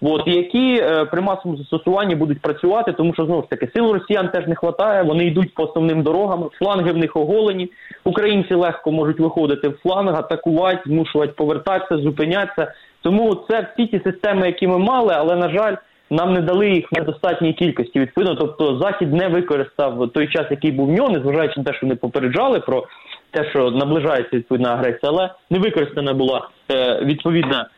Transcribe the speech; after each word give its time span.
от, 0.00 0.22
які 0.26 0.80
е, 0.82 1.04
при 1.04 1.20
масовому 1.20 1.58
застосуванні 1.58 2.14
будуть 2.14 2.40
працювати, 2.40 2.92
тому 2.92 3.14
що 3.14 3.26
знову 3.26 3.42
ж 3.42 3.48
таки 3.48 3.68
сил 3.74 3.92
росіян 3.92 4.28
теж 4.28 4.46
не 4.46 4.56
вистачає, 4.62 5.02
вони 5.02 5.24
йдуть 5.24 5.54
по 5.54 5.62
основним 5.62 6.02
дорогам, 6.02 6.50
фланги 6.58 6.92
в 6.92 6.96
них 6.96 7.16
оголені. 7.16 7.70
Українці 8.04 8.54
легко 8.54 8.92
можуть 8.92 9.20
виходити 9.20 9.68
в 9.68 9.78
фланг, 9.82 10.14
атакувати, 10.14 10.82
змушувати 10.86 11.32
повертатися, 11.36 12.02
зупинятися. 12.02 12.72
Тому 13.02 13.34
це 13.50 13.68
всі 13.72 13.86
ті 13.86 14.00
системи, 14.04 14.46
які 14.46 14.66
ми 14.66 14.78
мали, 14.78 15.14
але 15.16 15.36
на 15.36 15.48
жаль. 15.48 15.76
Нам 16.10 16.32
не 16.32 16.40
дали 16.40 16.70
їх 16.70 16.92
недостатній 16.92 17.52
кількості. 17.52 18.00
Відповідно, 18.00 18.34
тобто 18.34 18.78
захід 18.78 19.12
не 19.12 19.28
використав 19.28 20.10
той 20.14 20.28
час, 20.28 20.46
який 20.50 20.72
був 20.72 20.86
в 20.88 20.92
нього, 20.92 21.08
незважаючи 21.08 21.54
на 21.56 21.64
те, 21.64 21.72
що 21.72 21.86
вони 21.86 21.96
попереджали 21.96 22.60
про 22.60 22.84
те, 23.30 23.50
що 23.50 23.70
наближається 23.70 24.36
відповідна 24.36 24.72
агресія, 24.72 25.12
але 25.12 25.30
не 25.50 25.58
використана 25.58 26.12
була 26.14 26.48
е, 26.70 27.00
відповідна 27.04 27.68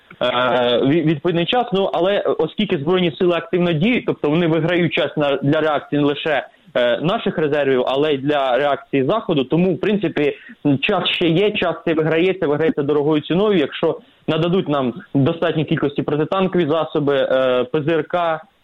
відповідний 0.87 1.47
час. 1.47 1.65
Ну 1.73 1.91
але 1.93 2.21
оскільки 2.21 2.79
збройні 2.79 3.17
сили 3.19 3.37
активно 3.37 3.73
діють, 3.73 4.07
тобто 4.07 4.31
вони 4.31 4.47
виграють 4.47 4.93
час 4.93 5.17
на 5.17 5.37
для 5.37 5.61
реакції 5.61 6.03
не 6.03 6.09
лише. 6.09 6.47
Е, 6.75 7.01
наших 7.01 7.39
резервів, 7.39 7.85
але 7.87 8.15
й 8.15 8.19
для 8.19 8.57
реакції 8.57 9.05
заходу, 9.05 9.45
тому 9.45 9.75
в 9.75 9.81
принципі 9.81 10.37
час 10.81 11.09
ще 11.09 11.29
є. 11.29 11.51
Час 11.51 11.75
це 11.87 11.95
виграється, 11.95 12.47
виграється 12.47 12.83
дорогою 12.83 13.23
ціною. 13.23 13.59
Якщо 13.59 14.01
нададуть 14.29 14.69
нам 14.69 14.95
достатній 15.15 15.65
кількості 15.65 16.03
протитанкові 16.03 16.69
засоби, 16.71 17.17
е, 17.17 17.65
ПЗРК, 17.65 18.17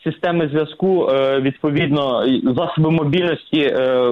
системи 0.05 0.47
зв'язку, 0.47 1.09
е, 1.09 1.39
відповідно, 1.39 2.25
засоби 2.43 2.91
мобільності 2.91 3.59
е, 3.59 4.11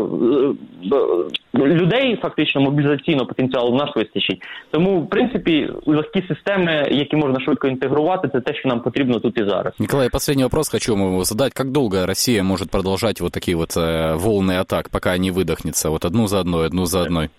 людей, 1.54 2.20
фактично 2.22 2.62
мобілізаційного 2.62 3.26
потенціалу 3.26 3.72
в 3.72 3.76
нас 3.76 3.96
вистачить. 3.96 4.42
Тому, 4.72 5.02
в 5.02 5.10
принципі, 5.10 5.70
легкі 5.86 6.24
системи, 6.28 6.88
які 6.92 7.16
можна 7.16 7.40
швидко 7.40 7.68
інтегрувати, 7.68 8.30
це 8.34 8.42
те, 8.42 8.54
що 8.54 8.70
нам 8.70 8.80
потрібно 8.80 9.20
тут 9.20 9.40
і 9.40 9.44
зараз. 9.44 9.74
Николай, 9.80 10.10
последний 10.10 10.44
вопрос 10.46 10.70
хочу 10.70 10.96
вам 10.96 11.24
задать. 11.24 11.54
Как 11.54 11.72
долго 11.72 12.06
Россия 12.06 12.44
может 12.44 12.72
продолжать 12.72 13.22
вот 13.22 13.32
такие 13.34 13.58
вот 13.58 13.78
э, 13.78 14.16
волны 14.16 14.60
атак, 14.60 14.90
пока 14.90 15.18
не 15.18 15.32
выдохнется? 15.32 15.90
Вот 15.90 16.06
одну 16.06 16.28
за 16.28 16.40
одной, 16.40 16.68
одну 16.68 16.86
за 16.86 17.02
одной. 17.02 17.30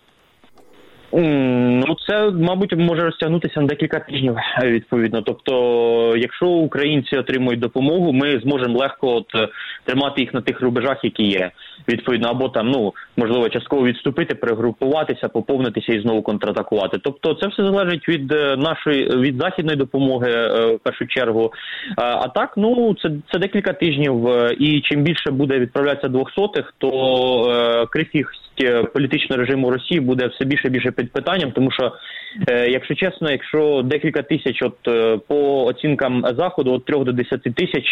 Ну, 1.11 1.95
це, 2.07 2.31
мабуть, 2.31 2.77
може 2.77 3.01
розтягнутися 3.01 3.61
на 3.61 3.67
декілька 3.67 3.99
тижнів 3.99 4.35
відповідно. 4.63 5.21
Тобто, 5.21 5.53
якщо 6.17 6.47
українці 6.47 7.17
отримують 7.17 7.59
допомогу, 7.59 8.13
ми 8.13 8.39
зможемо 8.39 8.79
легко 8.79 9.15
от 9.15 9.27
тримати 9.85 10.21
їх 10.21 10.33
на 10.33 10.41
тих 10.41 10.61
рубежах, 10.61 11.03
які 11.03 11.23
є. 11.23 11.51
Відповідно, 11.87 12.27
або 12.27 12.49
там 12.49 12.67
ну 12.67 12.93
можливо 13.17 13.49
частково 13.49 13.85
відступити, 13.85 14.35
перегрупуватися, 14.35 15.29
поповнитися 15.29 15.93
і 15.93 16.01
знову 16.01 16.21
контратакувати. 16.21 16.97
Тобто, 17.03 17.33
це 17.33 17.47
все 17.47 17.63
залежить 17.63 18.09
від 18.09 18.31
е, 18.31 18.57
нашої 18.57 19.09
від 19.09 19.37
західної 19.41 19.77
допомоги 19.77 20.31
е, 20.31 20.65
в 20.75 20.79
першу 20.79 21.07
чергу. 21.07 21.53
А 21.97 22.27
так, 22.27 22.53
ну 22.57 22.95
це 23.01 23.11
це 23.31 23.39
декілька 23.39 23.73
тижнів, 23.73 24.27
е, 24.27 24.55
і 24.59 24.81
чим 24.81 25.03
більше 25.03 25.31
буде 25.31 25.59
відправлятися 25.59 26.07
двохсотих, 26.07 26.73
то 26.77 27.87
крихість 27.91 28.44
політичного 28.93 29.41
режиму 29.41 29.71
Росії 29.71 29.99
буде 29.99 30.27
все 30.27 30.45
більше 30.45 30.67
і 30.67 30.71
більше 30.71 30.91
під 30.91 31.11
питанням, 31.11 31.51
тому 31.51 31.71
що, 31.71 31.91
якщо 32.47 32.95
чесно, 32.95 33.31
якщо 33.31 33.81
декілька 33.85 34.21
тисяч, 34.21 34.61
от 34.61 34.77
по 35.27 35.65
оцінкам 35.65 36.25
заходу, 36.37 36.73
от 36.73 36.85
3 36.85 37.03
до 37.03 37.11
10 37.11 37.41
тисяч 37.41 37.85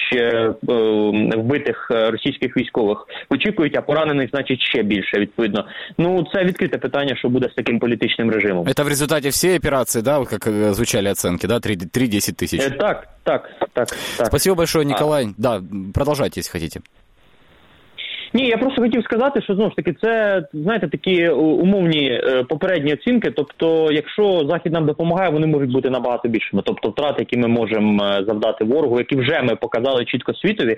вбитих 1.38 1.88
російських 1.90 2.58
військових 2.58 3.08
очікують, 3.30 3.78
а 3.78 3.82
поранених 3.82 4.30
значить 4.30 4.62
ще 4.62 4.84
більше. 4.84 5.20
Відповідно, 5.20 5.66
ну 5.98 6.28
це 6.34 6.44
відкрите 6.44 6.78
питання, 6.78 7.16
що 7.16 7.30
буде 7.30 7.50
з 7.50 7.54
таким 7.54 7.80
політичним 7.80 8.32
режимом. 8.32 8.68
Це 8.74 8.84
в 8.84 8.88
результаті 8.88 9.30
всієї 9.30 9.60
операції, 9.60 10.04
да, 10.04 10.26
як 10.32 10.74
звучали 10.74 11.12
оцінки, 11.12 11.48
да, 11.48 11.56
3-10 11.56 12.34
тисяч. 12.34 12.62
Так, 12.80 13.08
так, 13.24 13.50
так, 13.74 13.88
так. 14.18 14.28
Спасибо 14.28 14.56
большое, 14.56 14.86
Николай. 14.86 15.26
А... 15.26 15.34
Да, 15.38 15.62
продолжайте, 15.94 16.40
если 16.40 16.60
хотите. 16.60 16.80
Ні, 18.36 18.48
я 18.48 18.58
просто 18.58 18.82
хотів 18.82 19.04
сказати, 19.04 19.42
що 19.42 19.56
знову 19.56 19.70
ж 19.70 19.76
таки 19.76 19.96
це 20.02 20.44
знаєте 20.54 20.88
такі 20.88 21.30
умовні 21.30 22.10
е, 22.12 22.44
попередні 22.44 22.94
оцінки. 22.94 23.32
Тобто, 23.32 23.92
якщо 23.92 24.48
захід 24.50 24.74
нам 24.74 24.86
допомагає, 24.86 25.30
вони 25.30 25.48
можуть 25.48 25.72
бути 25.72 25.90
набагато 25.90 26.28
більшими. 26.28 26.64
Тобто, 26.66 26.90
втрати, 26.90 27.16
які 27.20 27.38
ми 27.38 27.48
можемо 27.48 28.04
е, 28.04 28.24
завдати 28.28 28.64
ворогу, 28.64 28.98
які 28.98 29.16
вже 29.16 29.42
ми 29.42 29.56
показали 29.56 30.06
чітко 30.06 30.34
світові, 30.34 30.78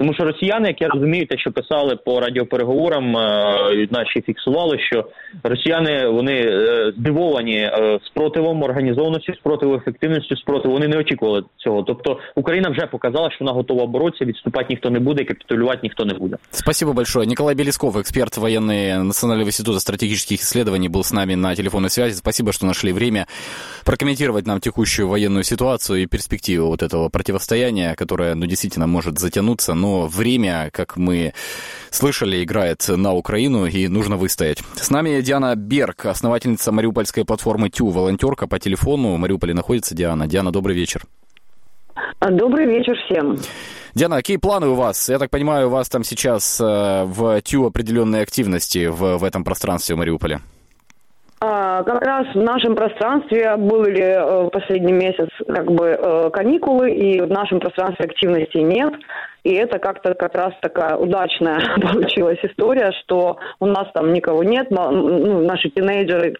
тому 0.00 0.14
що 0.14 0.24
росіяни, 0.24 0.68
як 0.68 0.80
я 0.80 0.88
розумію, 0.88 1.26
те, 1.26 1.38
що 1.38 1.52
писали 1.52 1.96
по 1.96 2.20
радіопереговорам, 2.20 3.16
е, 3.16 3.88
наші 3.90 4.20
фіксували, 4.20 4.78
що 4.78 5.04
росіяни 5.42 6.08
вони 6.08 6.32
е, 6.32 6.92
здивовані 6.98 7.56
е, 7.56 7.98
спротивом 8.06 8.62
організованості, 8.62 9.34
спротиву 9.40 9.74
ефективності 9.74 10.36
спротиву. 10.36 10.74
Вони 10.74 10.88
не 10.88 10.98
очікували 10.98 11.42
цього. 11.56 11.82
Тобто 11.82 12.18
Україна 12.34 12.70
вже 12.70 12.86
показала, 12.86 13.30
що 13.30 13.44
вона 13.44 13.52
готова 13.52 13.86
боротися, 13.86 14.24
відступати 14.24 14.66
ніхто 14.70 14.90
не 14.90 15.00
буде, 15.00 15.24
капітулювати 15.24 15.80
ніхто 15.82 16.04
не 16.04 16.14
буде. 16.14 16.36
Спасибо 16.50 16.92
большое. 16.92 17.26
Николай 17.26 17.54
Белисков, 17.54 17.96
эксперт 17.96 18.38
военный 18.38 19.04
Национального 19.04 19.48
института 19.48 19.80
стратегических 19.80 20.40
исследований, 20.40 20.88
был 20.88 21.02
с 21.02 21.12
нами 21.12 21.36
на 21.36 21.54
телефонной 21.54 21.90
связи. 21.90 22.14
Спасибо, 22.14 22.52
что 22.52 22.66
нашли 22.66 22.92
время 22.92 23.26
прокомментировать 23.84 24.46
нам 24.46 24.60
текущую 24.60 25.08
военную 25.08 25.44
ситуацию 25.44 26.02
и 26.02 26.06
перспективу 26.06 26.68
вот 26.68 26.82
этого 26.82 27.10
противостояния, 27.10 27.94
которое, 27.94 28.34
ну, 28.34 28.46
действительно 28.46 28.86
может 28.86 29.18
затянуться 29.18 29.74
но 29.85 30.07
время, 30.07 30.69
как 30.73 30.97
мы 30.97 31.33
слышали, 31.91 32.43
играет 32.43 32.87
на 32.87 33.13
Украину, 33.13 33.67
и 33.67 33.87
нужно 33.87 34.17
выстоять. 34.17 34.63
С 34.75 34.89
нами 34.89 35.21
Диана 35.21 35.55
Берг, 35.55 36.07
основательница 36.07 36.71
мариупольской 36.71 37.23
платформы 37.23 37.69
ТЮ, 37.69 37.89
волонтерка 37.89 38.47
по 38.47 38.57
телефону. 38.57 39.13
В 39.13 39.19
Мариуполе 39.19 39.53
находится 39.53 39.93
Диана. 39.93 40.25
Диана, 40.27 40.51
добрый 40.51 40.75
вечер. 40.75 41.03
Добрый 42.19 42.65
вечер 42.65 42.95
всем. 43.05 43.37
Диана, 43.93 44.15
какие 44.17 44.37
планы 44.37 44.67
у 44.67 44.73
вас? 44.73 45.07
Я 45.07 45.19
так 45.19 45.29
понимаю, 45.29 45.67
у 45.67 45.69
вас 45.69 45.87
там 45.87 46.03
сейчас 46.03 46.59
э, 46.59 47.03
в 47.05 47.41
ТЮ 47.41 47.67
определенные 47.67 48.23
активности 48.23 48.87
в, 48.87 49.17
в 49.17 49.23
этом 49.23 49.43
пространстве 49.43 49.95
в 49.95 49.99
Мариуполе. 49.99 50.41
Как 51.39 52.01
раз 52.01 52.27
в 52.33 52.41
нашем 52.41 52.75
пространстве 52.75 53.55
были 53.57 54.01
э, 54.01 54.49
последний 54.49 54.93
месяц 54.93 55.27
как 55.45 55.69
бы 55.69 55.87
э, 55.87 56.29
каникулы, 56.31 56.91
и 56.91 57.21
в 57.21 57.29
нашем 57.29 57.59
пространстве 57.59 58.05
активности 58.05 58.57
нет. 58.57 58.93
И 59.43 59.53
это 59.53 59.77
как-то 59.77 60.15
как 60.15 60.33
раз 60.33 60.53
такая 60.61 60.95
удачная 60.95 61.59
получилась 61.81 62.39
история, 62.41 62.91
что 63.03 63.37
у 63.59 63.65
нас 63.65 63.87
там 63.93 64.13
никого 64.13 64.43
нет, 64.43 64.71
ну, 64.71 65.41
наши 65.41 65.69
тинейджеры 65.69 66.35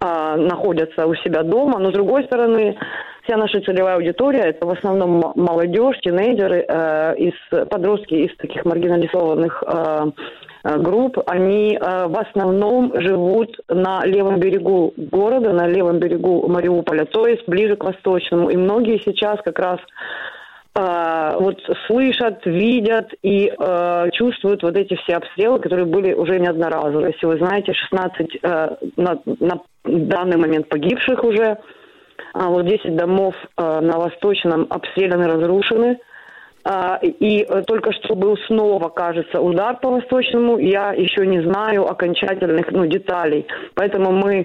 а, 0.00 0.36
находятся 0.36 1.06
у 1.06 1.14
себя 1.16 1.42
дома, 1.42 1.78
но 1.78 1.90
с 1.90 1.94
другой 1.94 2.24
стороны, 2.24 2.78
вся 3.24 3.36
наша 3.36 3.60
целевая 3.60 3.96
аудитория 3.96 4.50
это 4.50 4.64
в 4.64 4.70
основном 4.70 5.32
молодежь, 5.34 5.98
тинейджеры, 6.00 6.64
э, 6.66 7.16
из 7.16 7.68
подростки 7.68 8.14
из 8.14 8.36
таких 8.36 8.64
маргинализованных 8.64 9.64
э 9.66 10.10
групп, 10.64 11.18
они 11.26 11.76
э, 11.76 12.06
в 12.06 12.18
основном 12.18 12.92
живут 13.00 13.56
на 13.68 14.04
левом 14.04 14.40
берегу 14.40 14.92
города, 14.96 15.52
на 15.52 15.66
левом 15.66 15.98
берегу 15.98 16.48
Мариуполя, 16.48 17.04
то 17.04 17.26
есть 17.26 17.48
ближе 17.48 17.76
к 17.76 17.84
восточному. 17.84 18.50
И 18.50 18.56
многие 18.56 18.98
сейчас 19.04 19.40
как 19.44 19.58
раз 19.58 19.78
э, 20.74 21.36
вот 21.38 21.60
слышат, 21.86 22.44
видят 22.44 23.12
и 23.22 23.52
э, 23.56 24.10
чувствуют 24.12 24.62
вот 24.62 24.76
эти 24.76 24.94
все 24.96 25.16
обстрелы, 25.16 25.60
которые 25.60 25.86
были 25.86 26.12
уже 26.12 26.38
неодноразово. 26.38 27.06
Если 27.06 27.26
вы 27.26 27.38
знаете, 27.38 27.72
16 27.72 28.38
э, 28.42 28.76
на, 28.96 29.18
на 29.40 29.60
данный 29.84 30.36
момент 30.36 30.68
погибших 30.68 31.22
уже, 31.24 31.58
а 32.34 32.48
вот 32.48 32.66
10 32.66 32.96
домов 32.96 33.34
э, 33.56 33.80
на 33.80 33.98
Восточном 33.98 34.66
обстреляны, 34.70 35.26
разрушены. 35.26 35.98
А, 36.70 36.98
и 37.02 37.46
э, 37.48 37.62
только 37.62 37.92
что 37.92 38.14
был 38.14 38.36
снова, 38.46 38.90
кажется, 38.90 39.40
удар 39.40 39.78
по 39.80 39.88
Восточному. 39.88 40.58
Я 40.58 40.92
еще 40.92 41.26
не 41.26 41.40
знаю 41.40 41.88
окончательных 41.88 42.70
ну, 42.72 42.84
деталей. 42.84 43.46
Поэтому 43.74 44.12
мы 44.12 44.44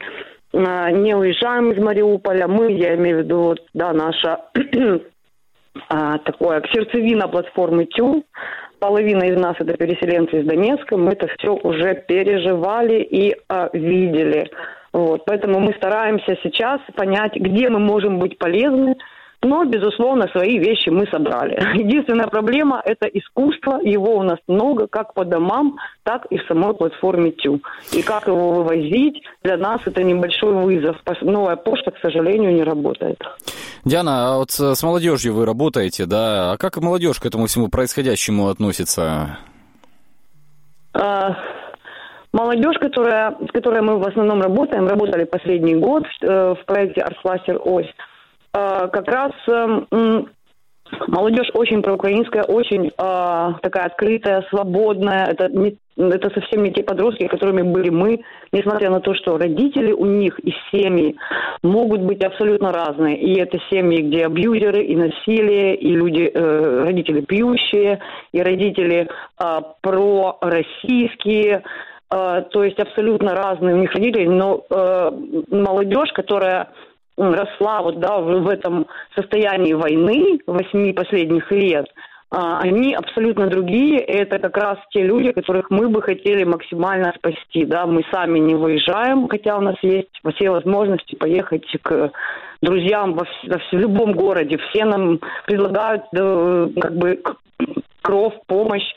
э, 0.53 0.91
не 0.91 1.13
уезжаем 1.15 1.73
из 1.73 1.83
Мариуполя. 1.83 2.47
Мы, 2.47 2.71
я 2.71 2.95
имею 2.95 3.17
в 3.17 3.19
виду, 3.23 3.55
да, 3.73 3.91
наша 3.91 4.39
а, 5.89 6.17
такое 6.19 6.63
сердцевина 6.71 7.27
платформы 7.27 7.87
ТЮ. 7.87 8.23
Половина 8.79 9.25
из 9.25 9.37
нас 9.37 9.57
это 9.59 9.75
переселенцы 9.75 10.39
из 10.39 10.47
Донецка. 10.47 10.95
Мы 10.95 11.11
это 11.11 11.27
все 11.37 11.53
уже 11.53 12.05
переживали 12.07 13.01
и 13.01 13.35
а, 13.49 13.69
видели. 13.73 14.49
Вот, 14.93 15.25
поэтому 15.25 15.59
мы 15.59 15.73
стараемся 15.73 16.37
сейчас 16.41 16.79
понять, 16.95 17.35
где 17.35 17.67
мы 17.67 17.79
можем 17.79 18.19
быть 18.19 18.37
полезны, 18.37 18.95
но, 19.43 19.65
безусловно, 19.65 20.27
свои 20.29 20.57
вещи 20.57 20.89
мы 20.89 21.05
собрали. 21.07 21.53
Единственная 21.77 22.27
проблема– 22.27 22.81
это 22.85 23.07
искусство. 23.07 23.79
Его 23.81 24.17
у 24.17 24.23
нас 24.23 24.39
много, 24.47 24.87
как 24.87 25.13
по 25.13 25.25
домам, 25.25 25.77
так 26.03 26.25
и 26.27 26.37
в 26.37 26.45
самой 26.47 26.73
платформе 26.73 27.31
ТЮ. 27.31 27.61
И 27.91 28.01
как 28.01 28.27
его 28.27 28.51
вывозить, 28.51 29.21
для 29.43 29.57
нас 29.57 29.81
это 29.85 30.03
небольшой 30.03 30.53
вызов. 30.53 30.97
Новая 31.21 31.55
почта, 31.55 31.91
к 31.91 31.99
сожалению, 31.99 32.53
не 32.53 32.63
работает. 32.63 33.21
Диана, 33.85 34.33
а 34.33 34.37
вот 34.37 34.51
с 34.51 34.83
молодежью 34.83 35.33
вы 35.33 35.45
работаете, 35.45 36.05
да? 36.05 36.53
А 36.53 36.57
как 36.57 36.77
молодежь 36.77 37.19
к 37.19 37.25
этому 37.25 37.47
всему 37.47 37.67
происходящему 37.67 38.49
относится? 38.49 39.37
А, 40.93 41.35
молодежь, 42.31 42.77
которая, 42.79 43.35
с 43.47 43.51
которой 43.51 43.81
мы 43.81 43.97
в 43.97 44.07
основном 44.07 44.41
работаем, 44.41 44.87
работали 44.87 45.25
последний 45.25 45.75
год 45.75 46.05
в, 46.05 46.23
э, 46.23 46.55
в 46.55 46.65
проекте 46.65 47.01
«Арсластер 47.01 47.59
Ось», 47.63 47.89
как 48.53 49.07
раз 49.07 49.31
эм, 49.47 50.29
Молодежь 51.07 51.49
очень 51.53 51.81
проукраинская, 51.81 52.43
очень 52.43 52.87
э, 52.87 52.91
такая 53.61 53.85
открытая, 53.85 54.45
свободная. 54.49 55.25
Это, 55.27 55.49
не, 55.49 55.77
это 55.97 56.29
совсем 56.29 56.63
не 56.63 56.71
те 56.71 56.83
подростки, 56.83 57.27
которыми 57.27 57.61
были 57.61 57.89
мы, 57.89 58.23
несмотря 58.51 58.89
на 58.89 58.99
то, 58.99 59.13
что 59.15 59.37
родители 59.37 59.91
у 59.91 60.05
них 60.05 60.39
и 60.39 60.53
семьи 60.71 61.15
могут 61.61 62.01
быть 62.01 62.23
абсолютно 62.23 62.71
разные. 62.71 63.17
И 63.17 63.39
это 63.39 63.59
семьи, 63.71 64.01
где 64.01 64.25
абьюзеры, 64.25 64.83
и 64.83 64.95
насилие, 64.95 65.75
и 65.75 65.95
люди, 65.95 66.29
э, 66.33 66.83
родители 66.83 67.21
пьющие, 67.21 67.99
и 68.31 68.41
родители 68.41 69.07
э, 69.39 69.59
пророссийские, 69.81 71.63
то 72.09 72.63
есть 72.63 72.77
абсолютно 72.77 73.33
разные 73.33 73.73
у 73.73 73.79
них 73.79 73.91
родители, 73.91 74.27
но 74.27 74.63
э, 74.69 75.11
молодежь, 75.49 76.11
которая 76.13 76.69
росла 77.17 77.81
вот, 77.81 77.99
да, 77.99 78.19
в, 78.19 78.47
этом 78.47 78.87
состоянии 79.15 79.73
войны 79.73 80.39
восьми 80.47 80.93
последних 80.93 81.51
лет, 81.51 81.87
а, 82.31 82.59
они 82.59 82.95
абсолютно 82.95 83.47
другие. 83.47 83.99
Это 83.99 84.39
как 84.39 84.57
раз 84.57 84.77
те 84.89 85.03
люди, 85.03 85.31
которых 85.31 85.69
мы 85.69 85.89
бы 85.89 86.01
хотели 86.01 86.43
максимально 86.43 87.13
спасти. 87.15 87.65
Да? 87.65 87.85
Мы 87.85 88.03
сами 88.11 88.39
не 88.39 88.55
выезжаем, 88.55 89.27
хотя 89.27 89.57
у 89.57 89.61
нас 89.61 89.75
есть 89.83 90.09
все 90.35 90.49
возможности 90.49 91.15
поехать 91.15 91.65
к 91.83 92.11
друзьям 92.61 93.13
во, 93.13 93.25
в, 93.25 93.73
любом 93.73 94.13
городе. 94.13 94.57
Все 94.69 94.85
нам 94.85 95.19
предлагают 95.45 96.05
да, 96.11 96.69
как 96.81 96.95
бы 96.95 97.21
кров, 98.01 98.33
помощь 98.47 98.89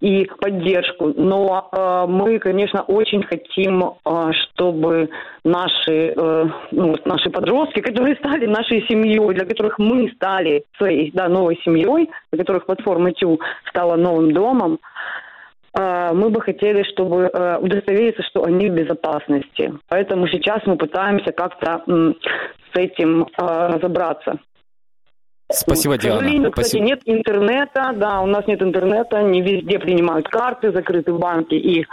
и 0.00 0.24
поддержку. 0.40 1.12
Но 1.16 1.68
э, 1.70 2.06
мы, 2.08 2.38
конечно, 2.38 2.82
очень 2.82 3.22
хотим, 3.22 3.82
э, 3.84 4.32
чтобы 4.32 5.10
наши, 5.44 6.14
э, 6.16 6.44
ну, 6.70 6.96
наши 7.04 7.30
подростки, 7.30 7.80
которые 7.88 8.16
стали 8.16 8.46
нашей 8.46 8.86
семьей, 8.88 9.34
для 9.34 9.44
которых 9.44 9.78
мы 9.78 10.10
стали 10.16 10.64
своей 10.78 11.10
да, 11.12 11.28
новой 11.28 11.60
семьей, 11.64 12.10
для 12.32 12.38
которых 12.38 12.66
платформа 12.66 13.12
ТЮ 13.12 13.38
стала 13.68 13.96
новым 13.96 14.32
домом, 14.32 14.78
э, 15.78 16.10
мы 16.14 16.30
бы 16.30 16.40
хотели, 16.40 16.82
чтобы 16.84 17.30
э, 17.32 17.58
удостовериться, 17.58 18.22
что 18.22 18.44
они 18.44 18.70
в 18.70 18.74
безопасности. 18.74 19.74
Поэтому 19.88 20.28
сейчас 20.28 20.60
мы 20.64 20.76
пытаемся 20.76 21.32
как-то 21.32 21.84
с 21.86 22.76
этим 22.76 23.24
э, 23.24 23.26
разобраться. 23.36 24.38
Спасибо, 25.50 25.98
Диана. 25.98 26.18
К 26.18 26.22
сожалению, 26.22 26.50
кстати, 26.50 26.68
Спасибо. 26.68 26.84
нет 26.84 27.00
интернета, 27.04 27.92
да, 27.96 28.20
у 28.20 28.26
нас 28.26 28.46
нет 28.46 28.62
интернета, 28.62 29.22
не 29.22 29.40
везде 29.40 29.78
принимают 29.78 30.28
карты, 30.28 30.72
закрыты 30.72 31.12
банки 31.12 31.54
и 31.54 31.86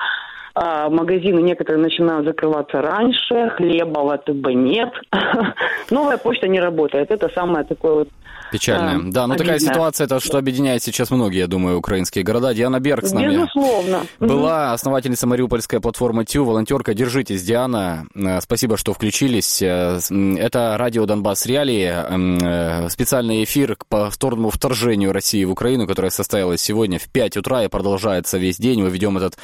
а, 0.60 0.90
магазины 0.90 1.40
некоторые 1.42 1.84
начинают 1.84 2.26
закрываться 2.26 2.82
раньше, 2.82 3.50
хлеба 3.58 4.00
в 4.00 4.10
АТБ 4.10 4.48
нет. 4.56 4.90
Новая 5.92 6.18
почта 6.18 6.48
не 6.48 6.60
работает. 6.60 7.12
Это 7.12 7.30
самое 7.30 7.64
такое 7.64 7.94
вот 7.94 8.10
Печальная. 8.52 9.00
Да, 9.00 9.22
да 9.22 9.28
ну 9.28 9.36
такая 9.36 9.60
ситуация, 9.60 10.06
это 10.06 10.20
что 10.20 10.38
объединяет 10.38 10.82
сейчас 10.82 11.12
многие, 11.12 11.40
я 11.40 11.48
думаю, 11.48 11.78
украинские 11.78 12.24
города. 12.24 12.54
Диана 12.54 12.80
Берг 12.80 13.06
с 13.06 13.12
нами. 13.12 13.34
Безусловно. 13.34 14.02
Была 14.20 14.74
основательница 14.74 15.28
мариупольской 15.28 15.80
платформы 15.80 16.26
ТЮ, 16.26 16.46
волонтерка. 16.46 16.94
Держитесь, 16.94 17.44
Диана. 17.44 18.06
Э, 18.16 18.40
спасибо, 18.42 18.78
что 18.78 18.94
включились. 18.94 19.62
Э, 19.62 20.00
это 20.38 20.76
радио 20.78 21.06
Донбасс 21.06 21.46
Реалии. 21.46 21.92
Э, 21.92 22.90
специальный 22.90 23.44
эфир 23.44 23.76
к 23.76 23.86
повторному 23.86 24.50
вторжению 24.50 25.12
России 25.12 25.44
в 25.44 25.52
Украину, 25.52 25.88
которое 25.88 26.10
состоялось 26.10 26.62
сегодня 26.62 27.00
в 27.00 27.10
5 27.10 27.38
утра 27.38 27.64
и 27.64 27.68
продолжается 27.68 28.38
весь 28.38 28.58
день. 28.58 28.82
Мы 28.82 28.90
ведем 28.90 29.18
этот 29.18 29.38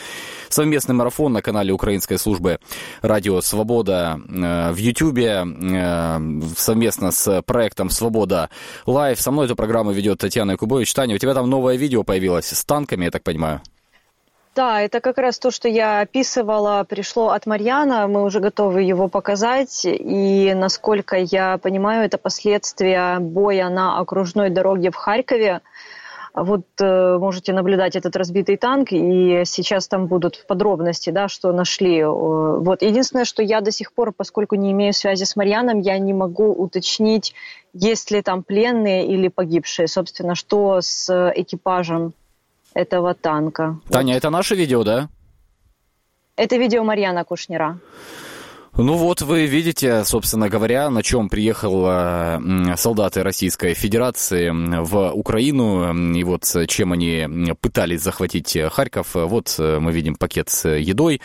совместный 0.49 0.95
марафон 1.03 1.33
на 1.33 1.41
канале 1.41 1.73
Украинской 1.73 2.17
службы 2.17 2.59
Радио 3.01 3.41
Свобода 3.41 4.17
в 4.25 4.77
Ютьюбе 4.77 5.43
совместно 6.55 7.11
с 7.11 7.41
проектом 7.41 7.89
Свобода 7.89 8.49
Лайв. 8.85 9.19
Со 9.19 9.31
мной 9.31 9.47
эту 9.47 9.57
программу 9.57 9.91
ведет 9.91 10.19
Татьяна 10.19 10.51
Якубович. 10.51 10.93
Таня, 10.93 11.15
у 11.15 11.17
тебя 11.17 11.33
там 11.33 11.49
новое 11.49 11.75
видео 11.75 12.03
появилось 12.03 12.47
с 12.53 12.63
танками, 12.63 13.03
я 13.03 13.11
так 13.11 13.23
понимаю? 13.23 13.61
Да, 14.55 14.79
это 14.81 15.01
как 15.01 15.17
раз 15.17 15.39
то, 15.39 15.51
что 15.51 15.67
я 15.67 15.99
описывала, 16.01 16.85
пришло 16.87 17.31
от 17.31 17.47
Марьяна, 17.47 18.07
мы 18.07 18.23
уже 18.23 18.39
готовы 18.39 18.83
его 18.83 19.09
показать, 19.09 19.81
и, 19.83 20.53
насколько 20.55 21.17
я 21.17 21.57
понимаю, 21.57 22.05
это 22.05 22.17
последствия 22.17 23.17
боя 23.19 23.69
на 23.69 23.99
окружной 23.99 24.51
дороге 24.51 24.91
в 24.91 24.95
Харькове, 24.95 25.59
вот 26.33 26.65
э, 26.79 27.17
можете 27.19 27.53
наблюдать 27.53 27.95
этот 27.95 28.15
разбитый 28.15 28.57
танк, 28.57 28.91
и 28.91 29.43
сейчас 29.45 29.87
там 29.87 30.07
будут 30.07 30.45
подробности, 30.47 31.11
да, 31.11 31.27
что 31.27 31.51
нашли. 31.51 32.03
Вот. 32.03 32.81
Единственное, 32.81 33.25
что 33.25 33.43
я 33.43 33.61
до 33.61 33.71
сих 33.71 33.93
пор, 33.93 34.11
поскольку 34.11 34.55
не 34.55 34.71
имею 34.71 34.93
связи 34.93 35.25
с 35.25 35.35
Марьяном, 35.35 35.79
я 35.79 35.99
не 35.99 36.13
могу 36.13 36.51
уточнить, 36.51 37.35
есть 37.73 38.09
ли 38.09 38.21
там 38.23 38.43
пленные 38.43 39.05
или 39.07 39.27
погибшие. 39.27 39.87
Собственно, 39.87 40.33
что 40.33 40.79
с 40.81 41.31
экипажем 41.35 42.13
этого 42.73 43.13
танка. 43.13 43.79
Таня, 43.89 44.13
вот. 44.13 44.17
это 44.17 44.29
наше 44.31 44.55
видео, 44.55 44.83
да? 44.83 45.09
Это 46.35 46.55
видео 46.57 46.83
Марьяна 46.83 47.23
Кушнера. 47.25 47.77
Ну 48.75 48.95
вот 48.95 49.21
вы 49.21 49.45
видите, 49.45 50.03
собственно 50.03 50.49
говоря, 50.49 50.89
на 50.89 51.03
чем 51.03 51.29
приехали 51.29 52.75
солдаты 52.75 53.21
Российской 53.21 53.75
Федерации 53.75 54.49
в 54.49 55.11
Украину, 55.11 55.93
и 56.13 56.23
вот 56.23 56.43
чем 56.67 56.91
они 56.91 57.27
пытались 57.61 58.01
захватить 58.01 58.57
Харьков. 58.71 59.13
Вот 59.13 59.55
мы 59.59 59.91
видим 59.91 60.15
пакет 60.15 60.49
с 60.49 60.67
едой, 60.67 61.21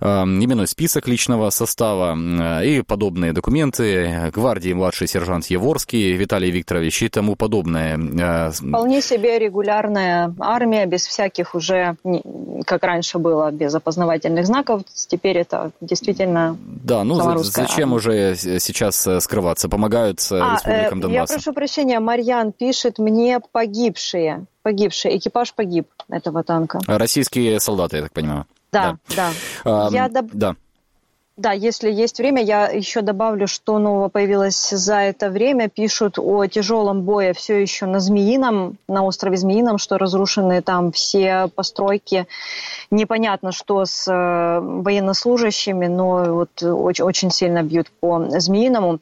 именной 0.00 0.66
список 0.66 1.08
личного 1.08 1.50
состава 1.50 2.16
и 2.62 2.80
подобные 2.80 3.34
документы. 3.34 4.30
Гвардии 4.32 4.72
младший 4.72 5.08
сержант 5.08 5.46
Еворский 5.46 6.12
Виталий 6.12 6.50
Викторович 6.50 7.02
и 7.02 7.08
тому 7.10 7.36
подобное. 7.36 8.50
Вполне 8.50 9.02
себе 9.02 9.38
регулярная 9.38 10.34
армия, 10.38 10.86
без 10.86 11.06
всяких 11.06 11.54
уже, 11.54 11.96
как 12.64 12.82
раньше 12.82 13.18
было, 13.18 13.50
без 13.50 13.74
опознавательных 13.74 14.46
знаков. 14.46 14.84
Теперь 14.94 15.36
это 15.36 15.72
действительно 15.82 16.56
да, 16.82 17.04
ну 17.04 17.42
зачем 17.42 17.92
уже 17.92 18.34
сейчас 18.36 19.06
э, 19.06 19.20
скрываться? 19.20 19.68
Помогают 19.68 20.20
э, 20.30 20.38
а, 20.40 20.54
республикам 20.54 21.00
Донбасса. 21.00 21.34
Я 21.34 21.38
прошу 21.38 21.52
прощения, 21.52 22.00
Марьян 22.00 22.52
пишет 22.52 22.98
мне 22.98 23.40
погибшие. 23.52 24.46
Погибшие. 24.62 25.16
Экипаж 25.16 25.54
погиб 25.54 25.88
этого 26.08 26.42
танка. 26.42 26.80
Российские 26.86 27.60
солдаты, 27.60 27.96
я 27.96 28.02
так 28.02 28.12
понимаю. 28.12 28.46
Да, 28.72 28.98
да. 29.08 29.32
да. 29.64 29.88
А, 29.88 29.88
я 29.90 30.08
доб... 30.08 30.26
да. 30.32 30.56
Да, 31.38 31.52
если 31.52 31.88
есть 31.88 32.18
время, 32.18 32.42
я 32.42 32.66
еще 32.66 33.00
добавлю, 33.00 33.46
что 33.46 33.78
нового 33.78 34.08
появилось 34.08 34.70
за 34.70 34.96
это 34.96 35.30
время. 35.30 35.68
Пишут 35.68 36.18
о 36.18 36.46
тяжелом 36.46 37.02
бое 37.02 37.32
все 37.32 37.62
еще 37.62 37.86
на 37.86 38.00
Змеином, 38.00 38.76
на 38.88 39.04
острове 39.04 39.36
Змеином, 39.36 39.78
что 39.78 39.98
разрушены 39.98 40.62
там 40.62 40.90
все 40.90 41.48
постройки. 41.54 42.26
Непонятно, 42.90 43.52
что 43.52 43.84
с 43.84 44.08
э, 44.08 44.60
военнослужащими, 44.60 45.86
но 45.86 46.24
вот 46.34 46.60
очень, 46.60 47.04
очень 47.04 47.30
сильно 47.30 47.62
бьют 47.62 47.86
по 48.00 48.18
Змеиному. 48.40 48.98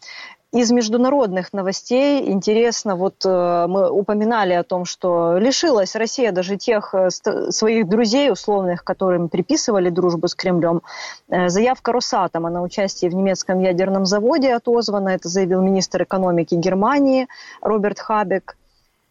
Из 0.56 0.70
международных 0.70 1.52
новостей 1.52 2.32
интересно, 2.32 2.96
вот 2.96 3.26
э, 3.26 3.66
мы 3.68 3.90
упоминали 3.90 4.54
о 4.54 4.62
том, 4.62 4.86
что 4.86 5.36
лишилась 5.36 5.94
Россия 5.94 6.32
даже 6.32 6.56
тех 6.56 6.94
э, 6.94 7.10
своих 7.10 7.86
друзей 7.90 8.32
условных, 8.32 8.82
которым 8.82 9.28
приписывали 9.28 9.90
дружбу 9.90 10.28
с 10.28 10.34
Кремлем. 10.34 10.80
Э, 11.28 11.50
заявка 11.50 11.92
Росатома 11.92 12.48
на 12.48 12.62
участие 12.62 13.10
в 13.10 13.14
немецком 13.14 13.60
ядерном 13.60 14.06
заводе 14.06 14.54
отозвана, 14.54 15.10
это 15.10 15.28
заявил 15.28 15.60
министр 15.60 16.04
экономики 16.04 16.54
Германии 16.54 17.28
Роберт 17.60 18.00
Хабек. 18.00 18.56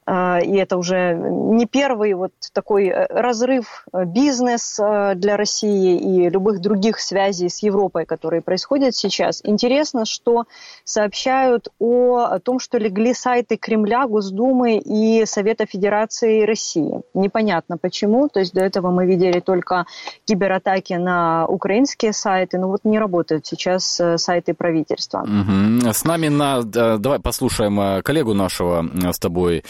А, 0.08 0.40
и 0.40 0.56
это 0.56 0.78
уже 0.78 1.16
не 1.16 1.66
первый 1.66 2.14
вот 2.14 2.32
такой 2.54 2.90
э, 2.90 3.08
разрыв 3.10 3.86
э, 3.92 4.06
бизнес 4.06 4.80
э, 4.80 5.14
для 5.16 5.36
России 5.36 5.98
и 5.98 6.30
любых 6.30 6.62
других 6.62 7.00
связей 7.00 7.50
с 7.50 7.64
Европой, 7.64 8.06
которые 8.06 8.44
происходят 8.44 8.96
сейчас. 8.96 9.42
Интересно, 9.44 10.06
что 10.06 10.46
сообщают 10.84 11.70
о 11.80 12.38
том, 12.40 12.60
что 12.60 12.78
легли 12.78 13.16
сайты 13.16 13.58
Кремля, 13.58 14.06
Госдумы 14.06 14.78
и 14.78 15.26
Совета 15.26 15.66
Федерации 15.66 16.44
России. 16.44 17.02
Непонятно 17.16 17.78
почему, 17.78 18.30
то 18.30 18.40
есть 18.40 18.54
до 18.54 18.64
этого 18.64 18.92
мы 18.92 19.08
видели 19.08 19.40
только 19.40 19.88
кибератаки 20.26 20.94
на 20.94 21.48
украинские 21.48 22.14
сайты, 22.14 22.60
но 22.60 22.68
вот 22.68 22.82
не 22.84 23.00
работают 23.00 23.48
сейчас 23.48 24.00
сайты 24.18 24.54
правительства. 24.54 25.22
Угу. 25.22 25.92
С 25.92 26.04
нами 26.04 26.28
на... 26.28 26.62
Давай 26.64 27.20
послушаем 27.20 28.04
коллегу 28.04 28.34
нашего 28.34 28.86
с 29.12 29.18
тобой, 29.18 29.64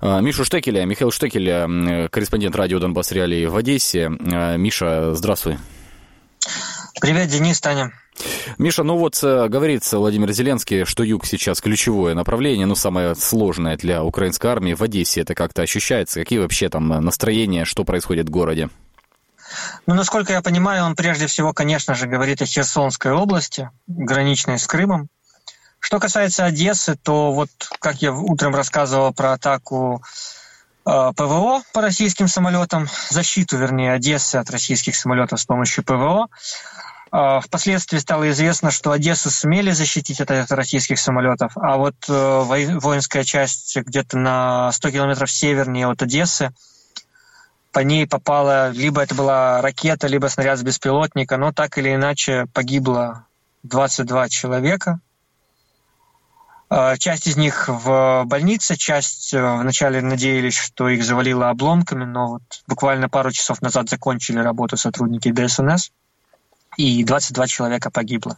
Мишу 0.00 0.44
Штекеля, 0.44 0.84
Михаил 0.84 1.10
Штекеля, 1.10 2.08
корреспондент 2.10 2.54
радио 2.56 2.78
Донбасс 2.78 3.12
Реалии 3.12 3.46
в 3.46 3.56
Одессе. 3.56 4.10
А, 4.32 4.56
Миша, 4.56 5.14
здравствуй. 5.14 5.58
Привет, 7.00 7.28
Денис, 7.28 7.60
Таня. 7.60 7.92
Миша, 8.58 8.82
ну 8.82 8.96
вот 8.96 9.22
э, 9.22 9.48
говорится 9.48 9.98
Владимир 9.98 10.32
Зеленский, 10.32 10.84
что 10.84 11.02
юг 11.02 11.26
сейчас 11.26 11.60
ключевое 11.60 12.14
направление, 12.14 12.66
ну 12.66 12.74
самое 12.74 13.14
сложное 13.14 13.76
для 13.76 14.02
украинской 14.02 14.46
армии 14.46 14.72
в 14.74 14.82
Одессе. 14.82 15.20
Это 15.20 15.34
как-то 15.34 15.62
ощущается? 15.62 16.20
Какие 16.20 16.38
вообще 16.38 16.68
там 16.68 16.88
настроения, 16.88 17.64
что 17.64 17.84
происходит 17.84 18.28
в 18.28 18.30
городе? 18.30 18.70
Ну, 19.86 19.94
насколько 19.94 20.32
я 20.32 20.42
понимаю, 20.42 20.84
он 20.84 20.96
прежде 20.96 21.26
всего, 21.26 21.52
конечно 21.52 21.94
же, 21.94 22.06
говорит 22.06 22.42
о 22.42 22.46
Херсонской 22.46 23.12
области, 23.12 23.70
граничной 23.86 24.58
с 24.58 24.66
Крымом 24.66 25.08
Что 25.86 26.00
касается 26.00 26.44
Одессы, 26.44 26.96
то 27.00 27.30
вот, 27.30 27.48
как 27.78 28.02
я 28.02 28.12
утром 28.12 28.56
рассказывал 28.56 29.14
про 29.14 29.34
атаку 29.34 30.02
э, 30.84 31.12
ПВО 31.16 31.62
по 31.72 31.80
российским 31.80 32.26
самолетам, 32.26 32.88
защиту, 33.08 33.56
вернее, 33.56 33.92
Одессы 33.92 34.34
от 34.34 34.50
российских 34.50 34.96
самолетов 34.96 35.40
с 35.40 35.44
помощью 35.44 35.84
ПВО, 35.84 36.26
э, 37.12 37.40
Впоследствии 37.40 37.98
стало 37.98 38.28
известно, 38.32 38.72
что 38.72 38.90
Одессу 38.90 39.30
сумели 39.30 39.70
защитить 39.70 40.20
от, 40.20 40.32
от 40.32 40.50
российских 40.50 40.98
самолетов, 40.98 41.52
а 41.54 41.76
вот 41.76 41.94
э, 42.08 42.42
воинская 42.80 43.22
часть 43.22 43.76
где-то 43.76 44.18
на 44.18 44.72
100 44.72 44.90
километров 44.90 45.30
севернее 45.30 45.86
от 45.86 46.02
Одессы 46.02 46.52
по 47.70 47.78
ней 47.78 48.08
попала, 48.08 48.70
либо 48.70 49.02
это 49.02 49.14
была 49.14 49.62
ракета, 49.62 50.08
либо 50.08 50.26
снаряд 50.26 50.58
с 50.58 50.62
беспилотника, 50.64 51.36
но 51.36 51.52
так 51.52 51.78
или 51.78 51.94
иначе 51.94 52.46
погибло 52.52 53.26
22 53.62 54.28
человека. 54.30 54.98
А, 56.68 56.96
часть 56.96 57.26
из 57.26 57.36
них 57.36 57.68
в 57.68 58.24
больнице, 58.26 58.76
часть 58.76 59.32
э, 59.34 59.56
вначале 59.56 60.00
надеялись, 60.00 60.56
что 60.56 60.88
их 60.88 61.04
завалило 61.04 61.50
обломками, 61.50 62.04
но 62.04 62.26
вот 62.28 62.42
буквально 62.66 63.08
пару 63.08 63.30
часов 63.30 63.62
назад 63.62 63.88
закончили 63.88 64.38
работу 64.38 64.76
сотрудники 64.76 65.30
ДСНС, 65.30 65.90
и 66.76 67.04
22 67.04 67.46
человека 67.46 67.90
погибло. 67.90 68.36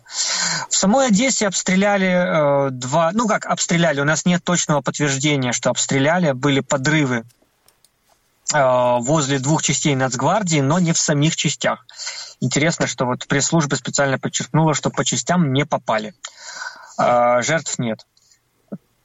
В 0.68 0.76
самой 0.76 1.08
Одессе 1.08 1.46
обстреляли 1.46 2.68
э, 2.68 2.70
два, 2.70 3.10
ну 3.12 3.26
как 3.26 3.46
обстреляли, 3.46 4.00
у 4.00 4.04
нас 4.04 4.26
нет 4.26 4.44
точного 4.44 4.82
подтверждения, 4.82 5.52
что 5.52 5.70
обстреляли, 5.70 6.32
были 6.32 6.60
подрывы 6.60 7.24
Э, 8.54 8.98
возле 9.00 9.38
двух 9.38 9.62
частей 9.62 9.94
Нацгвардии, 9.94 10.60
но 10.60 10.78
не 10.78 10.92
в 10.92 10.98
самих 10.98 11.36
частях. 11.36 11.84
Интересно, 12.40 12.86
что 12.86 13.04
вот 13.04 13.26
пресс-служба 13.26 13.74
специально 13.74 14.18
подчеркнула, 14.18 14.74
что 14.74 14.90
по 14.90 15.04
частям 15.04 15.52
не 15.52 15.66
попали. 15.66 16.14
Э, 16.98 17.42
жертв 17.42 17.78
нет. 17.78 18.06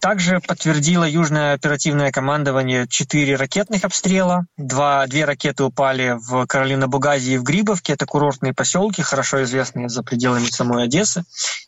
Также 0.04 0.42
подтвердило 0.42 1.06
Южное 1.06 1.54
оперативное 1.54 2.12
командование 2.12 2.90
четыре 2.90 3.38
ракетных 3.38 3.86
обстрела. 3.86 4.46
Два, 4.58 5.08
две 5.08 5.24
ракеты 5.24 5.64
упали 5.64 6.18
в 6.20 6.46
Каролино-Бугазе 6.46 7.36
и 7.36 7.38
в 7.38 7.44
Грибовке. 7.44 7.94
Это 7.94 8.06
курортные 8.06 8.54
поселки, 8.54 9.02
хорошо 9.02 9.44
известные 9.44 9.88
за 9.88 10.04
пределами 10.04 10.44
самой 10.44 10.84
Одессы. 10.84 11.24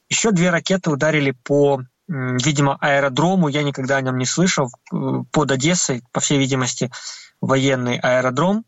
Еще 0.10 0.32
две 0.32 0.50
ракеты 0.50 0.92
ударили 0.92 1.32
по, 1.32 1.82
видимо, 2.10 2.78
аэродрому. 2.82 3.48
Я 3.48 3.64
никогда 3.64 3.96
о 3.96 4.02
нем 4.02 4.18
не 4.18 4.26
слышал. 4.26 4.70
Э, 4.92 5.24
под 5.32 5.52
Одессой, 5.52 6.04
по 6.12 6.20
всей 6.20 6.38
видимости, 6.38 6.92
военный 7.40 8.00
аэродром. 8.00 8.66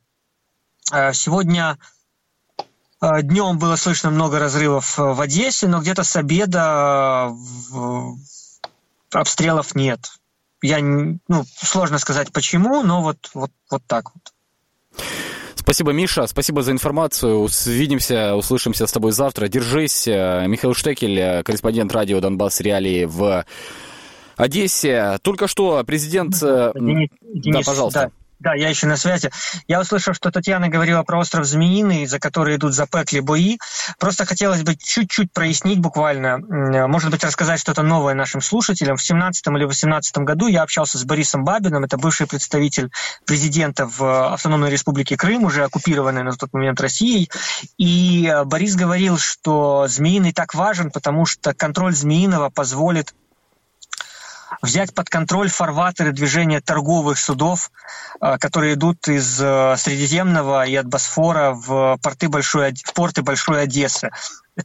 А, 0.93 1.11
сегодня 1.11 1.77
а, 3.01 3.21
днем 3.21 3.59
было 3.59 3.75
слышно 3.75 4.11
много 4.11 4.39
разрывов 4.39 4.97
в 4.97 5.19
Одессе, 5.19 5.67
но 5.67 5.81
где-то 5.81 6.05
с 6.05 6.15
обеда 6.15 7.33
обстрелов 9.13 9.75
нет. 9.75 9.99
Я, 10.61 10.79
ну, 10.81 11.45
сложно 11.55 11.99
сказать 11.99 12.31
почему, 12.31 12.83
но 12.83 13.01
вот, 13.01 13.29
вот, 13.33 13.51
вот 13.69 13.83
так 13.85 14.11
вот. 14.13 15.03
Спасибо, 15.55 15.91
Миша, 15.91 16.25
спасибо 16.27 16.63
за 16.63 16.71
информацию. 16.71 17.39
Увидимся, 17.39 18.35
услышимся 18.35 18.87
с 18.87 18.91
тобой 18.91 19.11
завтра. 19.11 19.49
Держись. 19.49 20.07
Михаил 20.07 20.73
Штекель, 20.73 21.43
корреспондент 21.43 21.91
радио 21.91 22.21
«Донбасс. 22.21 22.61
Реалии» 22.61 23.03
в 23.03 23.45
Одессе. 24.37 25.17
Только 25.23 25.47
что 25.47 25.83
президент... 25.85 26.41
Э, 26.41 26.71
Денис, 26.73 27.09
да, 27.33 27.59
пожалуйста. 27.65 27.99
Да. 27.99 28.11
Да, 28.39 28.53
я 28.53 28.69
еще 28.69 28.85
на 28.85 28.97
связи. 28.97 29.31
Я 29.67 29.81
услышал, 29.81 30.13
что 30.13 30.29
Татьяна 30.29 30.69
говорила 30.69 31.01
про 31.01 31.19
остров 31.19 31.45
Змеиный, 31.45 32.05
за 32.05 32.19
который 32.19 32.55
идут 32.57 32.73
запекли 32.73 33.19
бои. 33.19 33.57
Просто 33.99 34.25
хотелось 34.25 34.61
бы 34.61 34.75
чуть-чуть 34.75 35.31
прояснить 35.33 35.79
буквально, 35.79 36.37
может 36.87 37.09
быть, 37.09 37.23
рассказать 37.23 37.59
что-то 37.59 37.81
новое 37.81 38.13
нашим 38.13 38.41
слушателям. 38.41 38.97
В 38.97 39.01
17 39.01 39.47
или 39.47 39.63
18 39.63 40.17
году 40.19 40.47
я 40.47 40.61
общался 40.61 40.99
с 40.99 41.03
Борисом 41.03 41.43
Бабиным, 41.43 41.83
это 41.83 41.97
бывший 41.97 42.27
представитель 42.27 42.91
президента 43.25 43.87
в 43.87 44.33
Автономной 44.33 44.69
Республике 44.69 45.17
Крым, 45.17 45.45
уже 45.45 45.63
оккупированной 45.63 46.23
на 46.23 46.33
тот 46.33 46.53
момент 46.53 46.79
Россией. 46.79 47.31
И 47.77 48.27
э, 48.31 48.43
Борис 48.43 48.75
говорил, 48.75 49.17
что 49.17 49.87
Змеиный 49.87 50.31
так 50.31 50.53
важен, 50.53 50.91
потому 50.91 51.25
что 51.25 51.53
контроль 51.55 51.95
Змеиного 51.95 52.49
позволит 52.49 53.13
взять 54.61 54.93
под 54.93 55.09
контроль 55.09 55.49
фарватеры 55.49 56.11
движения 56.11 56.61
торговых 56.61 57.17
судов, 57.17 57.71
э, 58.21 58.37
которые 58.37 58.75
идут 58.75 59.07
из 59.07 59.41
э, 59.41 59.75
Средиземного 59.77 60.65
и 60.65 60.75
от 60.75 60.87
Босфора 60.87 61.51
в 61.51 61.97
порты 62.01 62.29
Большой, 62.29 62.73
в 62.73 62.93
порты 62.93 63.21
Большой 63.21 63.63
Одессы. 63.63 64.09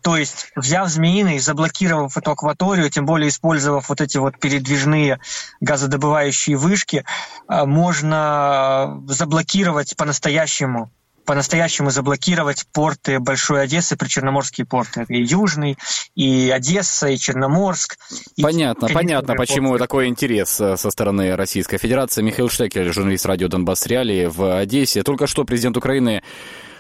То 0.01 0.17
есть, 0.17 0.53
взяв 0.57 0.89
Змеиный, 0.89 1.39
заблокировав 1.39 2.17
эту 2.17 2.31
акваторию, 2.31 2.89
тем 2.89 3.05
более 3.05 3.29
использовав 3.29 3.91
вот 3.91 4.01
эти 4.01 4.17
вот 4.17 4.39
передвижные 4.39 5.21
газодобывающие 5.61 6.57
вышки, 6.57 7.05
э, 7.49 7.65
можно 7.65 9.03
заблокировать 9.07 9.97
по-настоящему 9.97 10.91
по-настоящему 11.25 11.91
заблокировать 11.91 12.65
порты 12.73 13.19
Большой 13.19 13.63
Одессы, 13.63 13.97
причерноморские 13.97 14.67
порты. 14.67 15.05
И 15.09 15.23
Южный, 15.23 15.77
и 16.15 16.51
Одесса, 16.51 17.09
и 17.09 17.17
Черноморск. 17.17 17.99
Понятно, 18.41 18.87
и 18.87 18.93
понятно, 18.93 19.35
почему 19.35 19.71
порты. 19.71 19.85
такой 19.85 20.07
интерес 20.09 20.61
э, 20.61 20.77
со 20.77 20.91
стороны 20.91 21.37
Российской 21.37 21.79
Федерации. 21.79 22.23
Михаил 22.23 22.49
Штекель, 22.49 22.93
журналист 22.93 23.27
радио 23.27 23.49
«Донбасс 23.49 23.87
Реалии» 23.87 24.27
в 24.27 24.59
Одессе. 24.59 25.03
Только 25.03 25.27
что 25.27 25.45
президент 25.45 25.77
Украины 25.77 26.23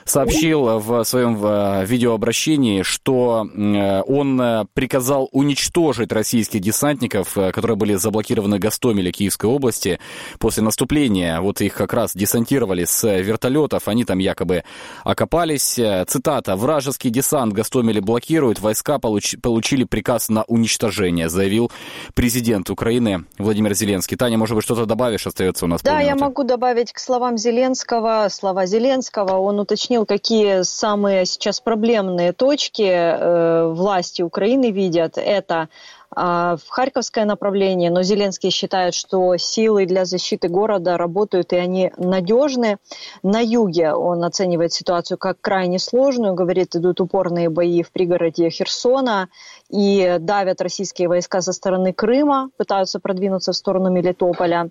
сообщил 0.05 0.79
в 0.79 1.05
своем 1.05 1.39
э, 1.45 1.85
видеообращении, 1.85 2.83
что 2.83 3.47
э, 3.47 4.03
он 4.03 4.41
э, 4.41 4.65
приказал 4.75 5.29
уничтожить 5.33 6.13
российских 6.13 6.61
десантников, 6.61 7.35
которые 7.35 7.77
были 7.77 7.95
заблокированы 7.95 8.57
в 8.57 8.61
Гастомеле 8.61 9.13
Киевской 9.13 9.47
области 9.47 10.01
после 10.39 10.63
наступления. 10.63 11.41
Вот 11.41 11.61
их 11.61 11.75
как 11.75 11.93
раз 11.93 12.15
десантировали 12.15 12.85
с 12.85 13.07
вертолетов, 13.07 13.89
они 13.89 14.05
там 14.05 14.19
якобы 14.19 14.65
окопались. 15.05 15.79
Цитата. 16.09 16.57
«Вражеский 16.57 17.11
десант 17.11 17.53
Гастомеле 17.53 18.01
блокирует, 18.01 18.61
войска 18.61 18.99
получ 18.99 19.37
получили 19.43 19.85
приказ 19.85 20.29
на 20.29 20.45
уничтожение», 20.45 21.29
заявил 21.29 21.71
президент 22.15 22.71
Украины 22.71 23.25
Владимир 23.39 23.75
Зеленский. 23.75 24.17
Таня, 24.17 24.39
может 24.39 24.55
быть, 24.55 24.65
что-то 24.65 24.87
добавишь? 24.87 25.27
Остается 25.27 25.65
у 25.65 25.69
нас 25.69 25.83
Да, 25.83 26.01
я 26.01 26.17
могу 26.17 26.45
добавить 26.45 26.93
к 26.93 26.99
словам 26.99 27.37
Зеленского. 27.37 28.29
Слова 28.31 28.67
Зеленского. 28.67 29.39
Он 29.39 29.61
уточнил, 29.61 29.92
уточнил, 29.93 30.07
какие 30.07 30.63
самые 30.63 31.27
сейчас 31.27 31.61
проблемные 31.61 32.33
точки 32.33 32.83
э, 32.83 33.67
власти 33.73 34.23
Украины 34.23 34.71
видят. 34.71 35.19
Это 35.19 35.69
а, 36.15 36.57
в 36.57 36.69
Харьковское 36.69 37.25
направление, 37.25 37.91
но 37.91 38.03
Зеленский 38.03 38.51
считает, 38.51 38.95
что 38.95 39.37
силы 39.37 39.87
для 39.87 40.05
защиты 40.05 40.49
города 40.49 40.97
работают 40.97 41.53
и 41.53 41.57
они 41.57 41.93
надежны. 41.97 42.79
На 43.23 43.41
юге 43.41 43.93
он 43.95 44.25
оценивает 44.25 44.73
ситуацию 44.73 45.19
как 45.19 45.41
крайне 45.41 45.79
сложную, 45.79 46.35
говорит, 46.35 46.77
идут 46.77 47.01
упорные 47.01 47.49
бои 47.49 47.83
в 47.83 47.91
пригороде 47.91 48.51
Херсона 48.51 49.29
и 49.71 50.17
давят 50.21 50.61
российские 50.61 51.09
войска 51.09 51.41
со 51.41 51.53
стороны 51.53 51.93
Крыма, 51.93 52.51
пытаются 52.57 53.01
продвинуться 53.01 53.53
в 53.53 53.57
сторону 53.57 53.91
Мелитополя. 53.91 54.71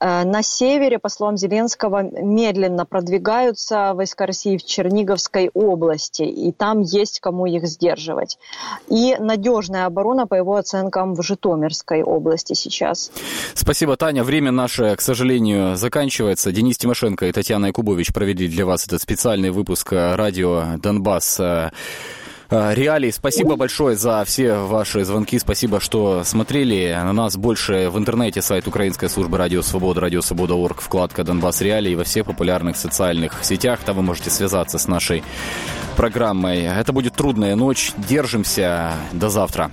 Э, 0.00 0.24
на 0.24 0.42
севере, 0.42 0.98
по 0.98 1.08
словам 1.08 1.36
Зеленского, 1.36 2.02
медленно 2.02 2.86
продвигаются 2.86 3.92
войска 3.94 4.26
России 4.26 4.56
в 4.56 4.64
Черниговской 4.64 5.50
области, 5.52 6.22
и 6.22 6.52
там 6.52 6.80
есть 6.80 7.20
кому 7.20 7.46
их 7.46 7.66
сдерживать. 7.66 8.38
И 8.88 9.16
надежная 9.18 9.86
оборона, 9.86 10.26
по 10.26 10.34
его 10.34 10.56
оценкам, 10.56 11.14
в 11.14 11.22
Житомирской 11.22 12.02
области 12.02 12.54
сейчас. 12.54 13.12
Спасибо, 13.54 13.96
Таня. 13.96 14.24
Время 14.24 14.50
наше, 14.50 14.96
к 14.96 15.00
сожалению, 15.00 15.76
заканчивается. 15.76 16.52
Денис 16.52 16.78
Тимошенко 16.78 17.26
и 17.26 17.32
Татьяна 17.32 17.66
Якубович 17.66 18.12
провели 18.12 18.48
для 18.48 18.64
вас 18.64 18.86
этот 18.86 19.02
специальный 19.02 19.50
выпуск 19.50 19.92
радио 19.92 20.78
«Донбасс». 20.78 21.40
А, 22.52 22.74
реалий. 22.74 23.12
Спасибо 23.12 23.54
большое 23.54 23.96
за 23.96 24.24
все 24.24 24.54
ваши 24.54 25.04
звонки. 25.04 25.38
Спасибо, 25.38 25.78
что 25.78 26.24
смотрели 26.24 26.92
на 26.92 27.12
нас 27.12 27.36
больше 27.36 27.88
в 27.90 27.96
интернете. 27.96 28.42
Сайт 28.42 28.66
Украинской 28.66 29.08
службы 29.08 29.38
Радио 29.38 29.62
Свобода, 29.62 30.00
Радио 30.00 30.20
Свобода 30.20 30.54
Орг, 30.54 30.80
вкладка 30.80 31.22
Донбасс 31.22 31.60
Реалии 31.60 31.94
во 31.94 32.02
всех 32.02 32.26
популярных 32.26 32.76
социальных 32.76 33.44
сетях. 33.44 33.78
Там 33.84 33.96
вы 33.96 34.02
можете 34.02 34.30
связаться 34.30 34.78
с 34.78 34.88
нашей 34.88 35.22
программой. 35.96 36.62
Это 36.62 36.92
будет 36.92 37.14
трудная 37.14 37.54
ночь. 37.54 37.92
Держимся. 37.96 38.94
До 39.12 39.28
завтра. 39.28 39.70